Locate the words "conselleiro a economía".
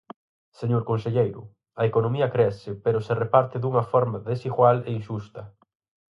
0.89-2.31